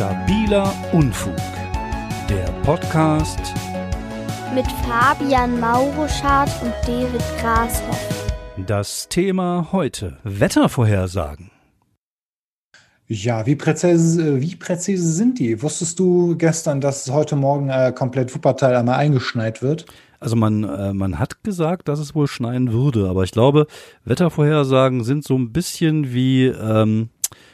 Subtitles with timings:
[0.00, 1.36] Stabiler Unfug.
[2.26, 3.38] Der Podcast
[4.54, 8.32] mit Fabian Mauruschardt und David Grashoff.
[8.66, 11.50] Das Thema heute: Wettervorhersagen.
[13.08, 15.60] Ja, wie präzise, wie präzise sind die?
[15.60, 19.84] Wusstest du gestern, dass heute Morgen äh, komplett Wuppertal einmal eingeschneit wird?
[20.18, 23.66] Also man, äh, man hat gesagt, dass es wohl schneien würde, aber ich glaube,
[24.06, 27.10] Wettervorhersagen sind so ein bisschen wie ähm,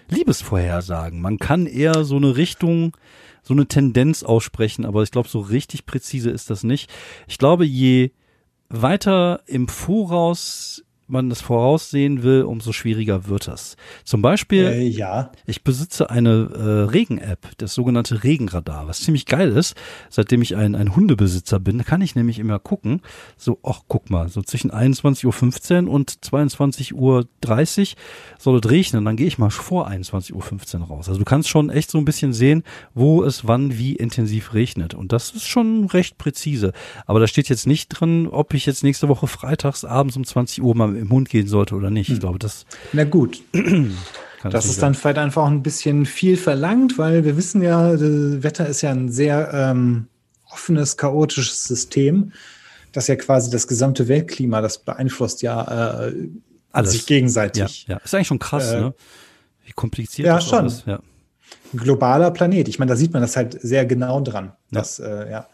[0.09, 1.20] Liebesvorhersagen.
[1.20, 2.97] Man kann eher so eine Richtung,
[3.42, 6.92] so eine Tendenz aussprechen, aber ich glaube, so richtig präzise ist das nicht.
[7.27, 8.11] Ich glaube, je
[8.69, 13.77] weiter im Voraus man das voraussehen will, umso schwieriger wird das.
[14.05, 15.33] Zum Beispiel, äh, ja.
[15.47, 19.77] ich besitze eine äh, Regen-App, das sogenannte Regenradar, was ziemlich geil ist.
[20.11, 23.02] Seitdem ich ein, ein Hundebesitzer bin, kann ich nämlich immer gucken,
[23.37, 27.27] so, ach, guck mal, so zwischen 21.15 Uhr und 22.30 Uhr
[28.38, 31.09] soll es regnen, dann gehe ich mal vor 21.15 Uhr raus.
[31.09, 32.64] Also du kannst schon echt so ein bisschen sehen,
[32.95, 34.95] wo es wann wie intensiv regnet.
[34.95, 36.73] Und das ist schon recht präzise.
[37.06, 40.62] Aber da steht jetzt nicht drin, ob ich jetzt nächste Woche freitags abends um 20
[40.62, 42.08] Uhr mal im Mund gehen sollte oder nicht.
[42.08, 42.20] Ich hm.
[42.20, 42.66] glaube, das.
[42.92, 43.42] Na gut.
[44.42, 48.66] das ist dann vielleicht einfach ein bisschen viel verlangt, weil wir wissen ja, das Wetter
[48.66, 50.06] ist ja ein sehr ähm,
[50.50, 52.33] offenes, chaotisches System,
[52.92, 56.12] das ja quasi das gesamte Weltklima, das beeinflusst ja äh,
[56.72, 56.92] Alles.
[56.92, 57.86] sich gegenseitig.
[57.86, 58.94] Ja, ja, ist eigentlich schon krass, äh, ne?
[59.64, 60.67] Wie kompliziert ja, das schon.
[60.67, 60.86] ist.
[60.86, 61.80] Ja, schon.
[61.80, 62.69] Globaler Planet.
[62.69, 64.52] Ich meine, da sieht man das halt sehr genau dran.
[64.70, 65.22] Dass, ja.
[65.22, 65.48] Äh, ja.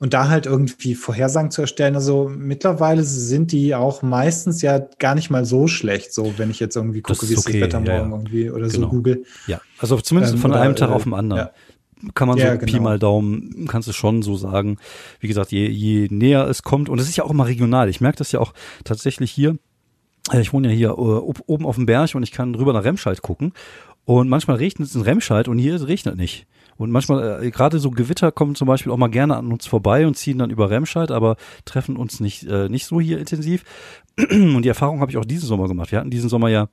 [0.00, 5.16] Und da halt irgendwie Vorhersagen zu erstellen, also mittlerweile sind die auch meistens ja gar
[5.16, 7.80] nicht mal so schlecht, so wenn ich jetzt irgendwie gucke, wie ist okay, das Wetter
[7.80, 8.08] morgen ja, ja.
[8.08, 8.86] irgendwie oder genau.
[8.86, 9.24] so google.
[9.48, 11.46] Ja, also zumindest ähm, von oder, einem Tag auf den anderen.
[11.46, 12.10] Ja.
[12.14, 12.64] Kann man so genau.
[12.64, 14.78] Pi mal Daumen, kannst du schon so sagen.
[15.18, 17.88] Wie gesagt, je, je näher es kommt, und es ist ja auch immer regional.
[17.88, 18.54] Ich merke das ja auch
[18.84, 19.58] tatsächlich hier.
[20.32, 22.84] Äh, ich wohne ja hier uh, oben auf dem Berg und ich kann rüber nach
[22.84, 23.52] Remscheid gucken.
[24.04, 26.46] Und manchmal regnet es in Remscheid und hier regnet nicht.
[26.78, 30.06] Und manchmal, äh, gerade so Gewitter kommen zum Beispiel auch mal gerne an uns vorbei
[30.06, 33.64] und ziehen dann über Remscheid, aber treffen uns nicht, äh, nicht so hier intensiv.
[34.16, 35.92] Und die Erfahrung habe ich auch diesen Sommer gemacht.
[35.92, 36.68] Wir hatten diesen Sommer ja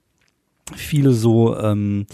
[0.75, 2.06] viele so ähm,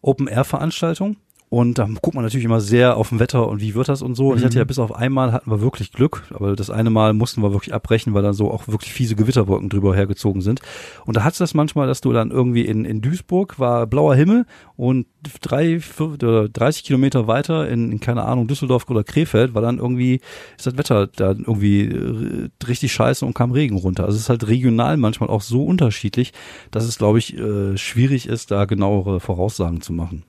[0.00, 1.16] Open-Air-Veranstaltungen
[1.52, 4.14] und da guckt man natürlich immer sehr auf dem Wetter und wie wird das und
[4.14, 4.30] so.
[4.30, 4.68] Und ich hatte ja mhm.
[4.68, 8.14] bis auf einmal hatten wir wirklich Glück, aber das eine Mal mussten wir wirklich abbrechen,
[8.14, 10.62] weil dann so auch wirklich fiese Gewitterwolken drüber hergezogen sind.
[11.04, 14.14] Und da hat es das manchmal, dass du dann irgendwie in, in Duisburg war blauer
[14.14, 14.46] Himmel
[14.78, 15.06] und
[15.42, 16.16] drei, vier,
[16.50, 20.22] 30 Kilometer weiter in, in, keine Ahnung, Düsseldorf oder Krefeld war dann irgendwie,
[20.56, 24.04] ist das Wetter da irgendwie äh, richtig scheiße und kam Regen runter.
[24.04, 26.32] Also es ist halt regional manchmal auch so unterschiedlich,
[26.70, 30.24] dass es, glaube ich, äh, schwierig ist, da genauere Voraussagen zu machen.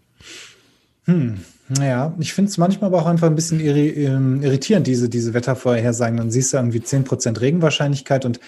[1.05, 1.39] Hm.
[1.69, 6.17] Naja, ich finde es manchmal aber auch einfach ein bisschen ähm, irritierend, diese, diese Wettervorhersagen.
[6.17, 8.39] Dann siehst du irgendwie 10% Regenwahrscheinlichkeit und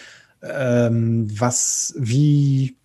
[0.42, 2.76] ähm, was, wie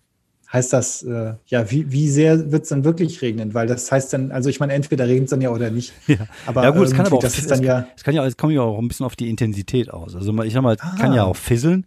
[0.51, 3.53] heißt das, äh, ja, wie, wie sehr wird es dann wirklich regnen?
[3.53, 5.93] Weil das heißt dann, also ich meine, entweder regnet es dann ja oder nicht.
[6.07, 7.87] Ja, aber ja gut, es kann aber auch, das ist dann ja.
[7.95, 10.15] Es kann ja, es kommt ja auch ein bisschen auf die Intensität aus.
[10.15, 11.27] Also ich sag mal, es kann ja ah.
[11.27, 11.85] auch fisseln,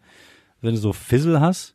[0.60, 1.73] wenn du so Fissel hast.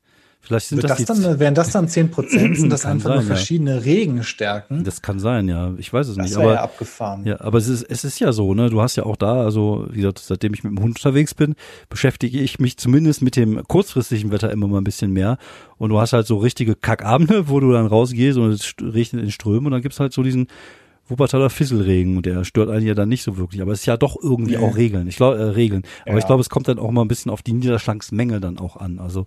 [0.50, 2.58] Vielleicht sind das, das dann, wären das dann 10 Prozent?
[2.58, 3.82] Sind das einfach sein, nur verschiedene ja.
[3.82, 4.84] Regenstärken?
[4.84, 5.76] Das kann sein, ja.
[5.78, 6.38] Ich weiß es das nicht.
[6.38, 7.24] Aber ja abgefahren.
[7.24, 8.72] Ja, aber es ist, es ist ja so, ne?
[8.72, 11.54] Du hast ja auch da, also wie gesagt, seitdem ich mit dem Hund unterwegs bin,
[11.88, 15.38] beschäftige ich mich zumindest mit dem kurzfristigen Wetter immer mal ein bisschen mehr.
[15.78, 19.30] Und du hast halt so richtige Kackabende, wo du dann rausgehst und es regnet in
[19.30, 20.48] Strömen und dann gibt's halt so diesen
[21.10, 23.62] Wuppertaler Fisselregen und der stört einen ja dann nicht so wirklich.
[23.62, 24.64] Aber es ist ja doch irgendwie nee.
[24.64, 25.08] auch Regeln.
[25.08, 25.84] Ich glaube, äh, Regeln.
[26.04, 26.18] Aber ja.
[26.20, 29.00] ich glaube, es kommt dann auch mal ein bisschen auf die Niederschlagsmenge dann auch an.
[29.00, 29.26] Also,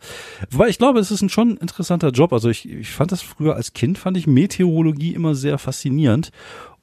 [0.50, 2.32] wobei ich glaube, es ist ein schon interessanter Job.
[2.32, 6.30] Also ich, ich fand das früher als Kind, fand ich Meteorologie immer sehr faszinierend.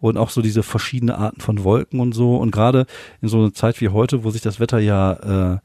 [0.01, 2.37] Und auch so diese verschiedene Arten von Wolken und so.
[2.37, 2.85] Und gerade
[3.21, 5.57] in so einer Zeit wie heute, wo sich das Wetter ja äh,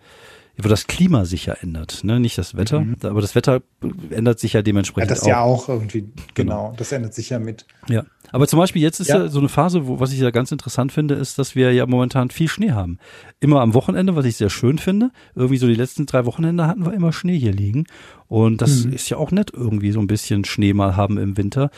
[0.63, 2.21] wo das Klima sich ja ändert, ne?
[2.21, 2.97] nicht das Wetter, mhm.
[3.03, 3.63] aber das Wetter
[4.11, 5.11] ändert sich ja dementsprechend.
[5.11, 5.29] Ja, das auch.
[5.29, 6.03] ja auch irgendwie,
[6.35, 7.67] genau, genau, das ändert sich ja mit.
[7.89, 10.31] Ja, aber zum Beispiel jetzt ist ja, ja so eine Phase, wo, was ich ja
[10.31, 12.99] ganz interessant finde, ist, dass wir ja momentan viel Schnee haben.
[13.41, 15.11] Immer am Wochenende, was ich sehr schön finde.
[15.35, 17.87] Irgendwie so die letzten drei Wochenende hatten wir immer Schnee hier liegen.
[18.29, 18.93] Und das mhm.
[18.93, 21.71] ist ja auch nett, irgendwie so ein bisschen Schnee mal haben im Winter.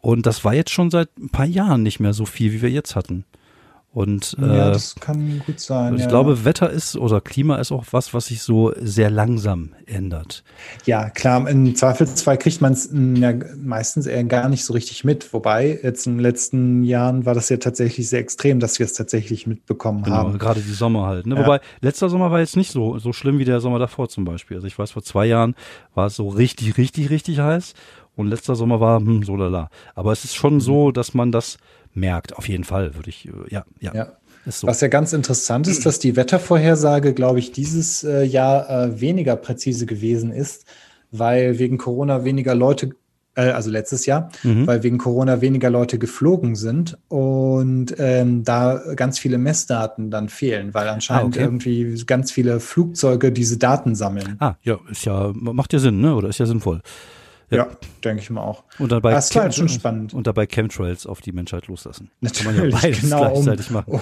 [0.00, 2.70] Und das war jetzt schon seit ein paar Jahren nicht mehr so viel, wie wir
[2.70, 3.24] jetzt hatten.
[3.94, 5.94] Und äh, ja, das kann gut sein.
[5.94, 6.08] Ich ja.
[6.08, 10.42] glaube, Wetter ist oder Klima ist auch was, was sich so sehr langsam ändert.
[10.84, 11.48] Ja, klar.
[11.48, 15.32] Im Zweifelsfall kriegt man es ja meistens eher gar nicht so richtig mit.
[15.32, 18.94] Wobei jetzt in den letzten Jahren war das ja tatsächlich sehr extrem, dass wir es
[18.94, 20.38] tatsächlich mitbekommen genau, haben.
[20.38, 21.26] Gerade die Sommer halt.
[21.26, 21.36] Ne?
[21.36, 21.42] Ja.
[21.42, 24.56] Wobei letzter Sommer war jetzt nicht so so schlimm wie der Sommer davor zum Beispiel.
[24.56, 25.54] Also ich weiß, vor zwei Jahren
[25.94, 27.74] war es so richtig, richtig, richtig heiß.
[28.16, 29.68] Und letzter Sommer war hm, so lala.
[29.94, 30.60] Aber es ist schon mhm.
[30.60, 31.58] so, dass man das
[31.92, 32.36] merkt.
[32.36, 33.94] Auf jeden Fall würde ich, äh, ja, ja.
[33.94, 34.12] ja.
[34.46, 34.66] So.
[34.66, 39.36] Was ja ganz interessant ist, dass die Wettervorhersage, glaube ich, dieses äh, Jahr äh, weniger
[39.36, 40.66] präzise gewesen ist,
[41.10, 42.90] weil wegen Corona weniger Leute
[43.36, 44.66] äh, also letztes Jahr, mhm.
[44.66, 50.74] weil wegen Corona weniger Leute geflogen sind und ähm, da ganz viele Messdaten dann fehlen,
[50.74, 51.44] weil anscheinend ah, okay.
[51.44, 54.36] irgendwie ganz viele Flugzeuge diese Daten sammeln.
[54.40, 56.14] Ah, ja, ist ja, macht ja Sinn, ne?
[56.14, 56.80] Oder ist ja sinnvoll.
[57.50, 57.68] Ja, ja
[58.04, 58.64] denke ich mal auch.
[58.78, 60.14] Und dabei das ist halt schon spannend.
[60.14, 62.10] Und dabei Chemtrails auf die Menschheit loslassen.
[62.20, 64.00] Natürlich, kann man ja beides genau, gleichzeitig machen.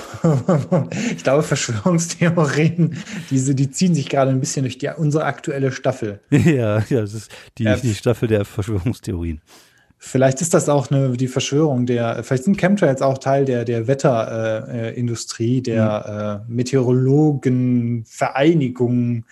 [1.17, 2.97] ich glaube, Verschwörungstheorien,
[3.31, 6.21] diese, die ziehen sich gerade ein bisschen durch die, unsere aktuelle Staffel.
[6.31, 7.77] ja, ja, das ist die, ja.
[7.77, 9.41] die Staffel der Verschwörungstheorien.
[10.05, 13.87] Vielleicht ist das auch eine, die Verschwörung der, vielleicht sind Chemtrails auch Teil der, der
[13.87, 16.51] Wetterindustrie, äh, der mhm.
[16.51, 19.25] äh, Meteorologenvereinigung,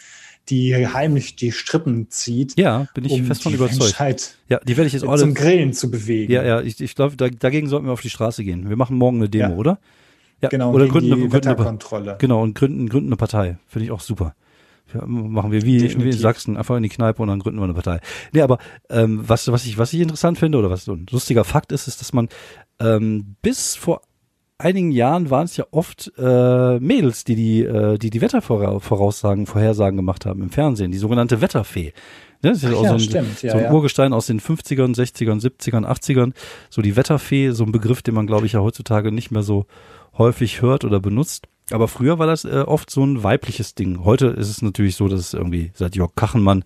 [0.49, 2.59] die heimlich die Strippen zieht.
[2.59, 3.81] Ja, bin ich um fest von überzeugt.
[3.81, 6.33] Menschheit ja, die werde ich jetzt alle zum Grillen zu bewegen.
[6.33, 8.69] Ja, ja, ich, ich glaube, da, dagegen sollten wir auf die Straße gehen.
[8.69, 9.57] Wir machen morgen eine Demo, ja.
[9.57, 9.79] oder?
[10.43, 12.17] Ja, genau, oder gründen eine, Wetterkontrolle.
[12.19, 13.59] Genau, und gründen, gründen eine Partei.
[13.69, 14.35] Finde ich auch super.
[14.93, 17.65] Ja, machen wir wie, wie in Sachsen, einfach in die Kneipe und dann gründen wir
[17.65, 18.01] eine Partei.
[18.33, 18.59] Nee, aber
[18.89, 21.87] ähm, was, was, ich, was ich interessant finde oder was so ein lustiger Fakt ist,
[21.87, 22.29] ist, dass man
[22.81, 24.03] ähm, bis vor
[24.61, 29.97] einigen Jahren waren es ja oft äh, Mädels, die die, äh, die die Wettervoraussagen, Vorhersagen
[29.97, 31.93] gemacht haben im Fernsehen, die sogenannte Wetterfee.
[32.43, 33.43] Ja, das ist Ach auch ja, so ein, stimmt.
[33.43, 33.73] Ja, so ein ja.
[33.73, 36.33] Urgestein aus den 50ern, 60ern, 70ern, 80ern.
[36.71, 39.67] So die Wetterfee, so ein Begriff, den man, glaube ich, ja heutzutage nicht mehr so
[40.17, 41.49] häufig hört oder benutzt.
[41.71, 44.05] Aber früher war das äh, oft so ein weibliches Ding.
[44.05, 46.65] Heute ist es natürlich so, dass es irgendwie seit Jörg Kachenmann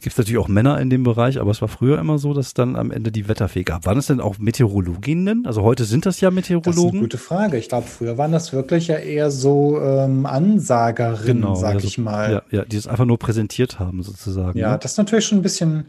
[0.00, 2.48] gibt es natürlich auch Männer in dem Bereich, aber es war früher immer so, dass
[2.48, 3.86] es dann am Ende die Wetterfee gab.
[3.86, 5.46] Waren es denn auch Meteorologinnen?
[5.46, 6.74] Also heute sind das ja Meteorologen.
[6.74, 7.56] Das ist eine gute Frage.
[7.56, 11.96] Ich glaube, früher waren das wirklich ja eher so ähm, Ansagerinnen, genau, sag also, ich
[11.96, 12.32] mal.
[12.50, 14.58] Ja, ja, die es einfach nur präsentiert haben, sozusagen.
[14.58, 14.78] Ja, ne?
[14.78, 15.86] das ist natürlich schon ein bisschen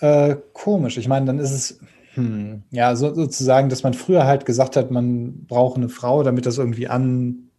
[0.00, 0.96] äh, komisch.
[0.96, 1.80] Ich meine, dann ist es,
[2.14, 6.46] hm, ja, so, sozusagen, dass man früher halt gesagt hat, man braucht eine Frau, damit
[6.46, 7.50] das irgendwie an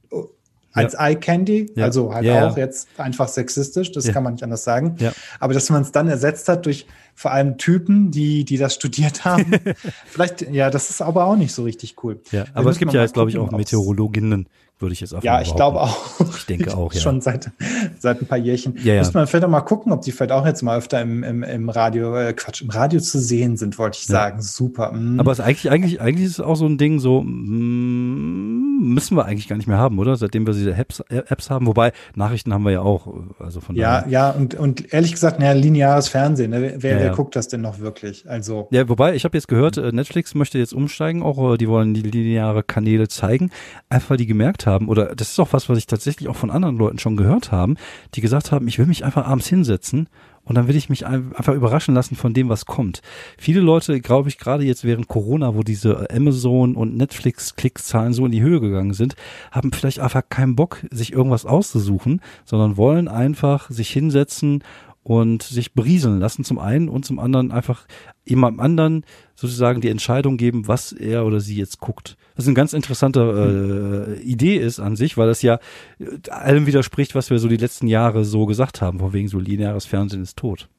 [0.75, 1.07] als ja.
[1.07, 1.85] Eye Candy, ja.
[1.85, 4.97] also halt ja, auch jetzt einfach sexistisch, das kann man nicht anders sagen.
[5.39, 6.85] Aber dass man es dann ersetzt hat durch
[7.15, 9.53] vor allem Typen, die, die das studiert haben.
[10.05, 12.19] Vielleicht, ja, das ist aber auch nicht so richtig cool.
[12.31, 14.47] Ja, aber es gibt ja jetzt, glaube ich, auch Meteorologinnen,
[14.79, 16.19] würde ich jetzt einfach Ja, ich glaube auch.
[16.35, 16.99] Ich denke auch, ja.
[16.99, 17.51] Schon seit,
[17.97, 18.77] seit ein paar Jährchen.
[18.83, 18.99] Ja, ja.
[18.99, 21.43] Müsste man vielleicht auch mal gucken, ob die vielleicht auch jetzt mal öfter im, im,
[21.43, 24.39] im Radio, äh, Quatsch, im Radio zu sehen sind, wollte ich sagen.
[24.39, 24.43] Ja.
[24.43, 24.91] Super.
[24.91, 25.19] Mm.
[25.19, 28.44] Aber es ist eigentlich, eigentlich, eigentlich ist es auch so ein Ding, so mm,
[28.93, 30.15] müssen wir eigentlich gar nicht mehr haben, oder?
[30.15, 31.67] Seitdem wir diese Apps, Apps haben.
[31.67, 33.07] Wobei, Nachrichten haben wir ja auch.
[33.39, 34.11] Also von ja, daher.
[34.11, 36.51] ja, und, und ehrlich gesagt, naja, lineares Fernsehen.
[36.51, 36.61] Ne?
[36.61, 38.29] Wer, wer, wer guckt das denn noch wirklich?
[38.29, 38.67] Also.
[38.71, 41.93] Ja, wobei, ich habe jetzt gehört, äh, Netflix möchte jetzt umsteigen, auch äh, die wollen
[41.93, 43.51] die lineare Kanäle zeigen,
[43.89, 46.51] einfach weil die gemerkt haben, oder das ist auch was, was ich tatsächlich auch von
[46.51, 47.75] anderen Leuten schon gehört haben,
[48.13, 50.09] die gesagt haben, ich will mich einfach abends hinsetzen
[50.45, 53.01] und dann will ich mich einfach überraschen lassen von dem, was kommt.
[53.37, 58.31] Viele Leute, glaube ich, gerade jetzt während Corona, wo diese Amazon und Netflix-Klickszahlen so in
[58.31, 59.15] die Höhe gegangen sind,
[59.51, 64.63] haben vielleicht einfach keinen Bock, sich irgendwas auszusuchen, sondern wollen einfach sich hinsetzen
[65.05, 67.85] und sich berieseln lassen zum einen und zum anderen einfach
[68.25, 69.05] jemandem anderen
[69.35, 72.17] sozusagen die Entscheidung geben, was er oder sie jetzt guckt.
[72.35, 75.59] Was eine ganz interessante äh, Idee ist an sich, weil das ja
[75.99, 79.37] äh, allem widerspricht, was wir so die letzten Jahre so gesagt haben, von wegen so
[79.37, 80.69] lineares Fernsehen ist tot.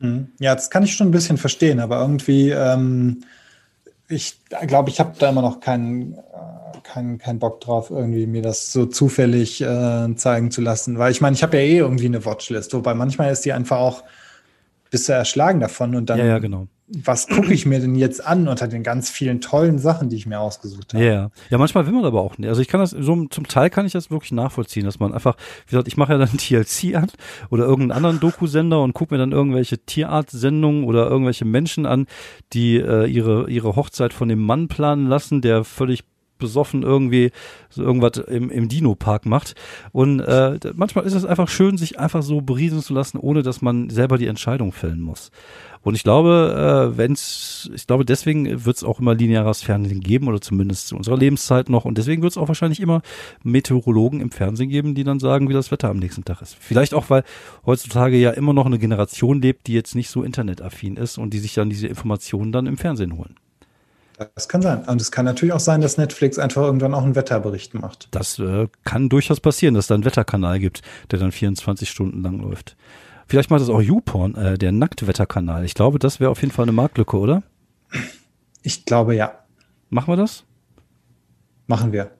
[0.00, 0.32] Mhm.
[0.40, 3.22] Ja, das kann ich schon ein bisschen verstehen, aber irgendwie, ähm,
[4.12, 6.18] ich glaube, ich habe da immer noch keinen
[6.82, 10.98] keinen kein Bock drauf, irgendwie mir das so zufällig äh, zeigen zu lassen.
[10.98, 13.78] Weil ich meine, ich habe ja eh irgendwie eine Watchlist, wobei manchmal ist die einfach
[13.78, 14.02] auch
[14.90, 16.68] bist du erschlagen davon und dann, ja, ja, genau.
[16.94, 20.26] Was gucke ich mir denn jetzt an unter den ganz vielen tollen Sachen, die ich
[20.26, 21.04] mir ausgesucht habe?
[21.04, 22.48] Ja, ja, manchmal will man aber auch nicht.
[22.48, 25.36] Also ich kann das, so zum Teil kann ich das wirklich nachvollziehen, dass man einfach,
[25.66, 27.10] wie gesagt, ich mache ja dann TLC an
[27.50, 32.06] oder irgendeinen anderen Doku-Sender und gucke mir dann irgendwelche Tierart-Sendungen oder irgendwelche Menschen an,
[32.52, 36.04] die äh, ihre, ihre Hochzeit von dem Mann planen lassen, der völlig
[36.42, 37.30] besoffen irgendwie
[37.70, 39.54] so irgendwas im, im Dino-Park macht.
[39.92, 43.62] Und äh, manchmal ist es einfach schön, sich einfach so berieseln zu lassen, ohne dass
[43.62, 45.30] man selber die Entscheidung fällen muss.
[45.82, 50.28] Und ich glaube, äh, wenn's, ich glaube, deswegen wird es auch immer lineares Fernsehen geben
[50.28, 51.84] oder zumindest zu unserer Lebenszeit noch.
[51.84, 53.02] Und deswegen wird es auch wahrscheinlich immer
[53.42, 56.56] Meteorologen im Fernsehen geben, die dann sagen, wie das Wetter am nächsten Tag ist.
[56.58, 57.24] Vielleicht auch, weil
[57.66, 61.40] heutzutage ja immer noch eine Generation lebt, die jetzt nicht so internetaffin ist und die
[61.40, 63.34] sich dann diese Informationen dann im Fernsehen holen.
[64.34, 64.84] Das kann sein.
[64.84, 68.08] Und es kann natürlich auch sein, dass Netflix einfach irgendwann auch einen Wetterbericht macht.
[68.10, 72.38] Das äh, kann durchaus passieren, dass da einen Wetterkanal gibt, der dann 24 Stunden lang
[72.40, 72.76] läuft.
[73.26, 75.64] Vielleicht macht das auch YouPorn, äh, der Nacktwetterkanal.
[75.64, 77.42] Ich glaube, das wäre auf jeden Fall eine Marktlücke, oder?
[78.62, 79.32] Ich glaube ja.
[79.90, 80.44] Machen wir das?
[81.66, 82.10] Machen wir.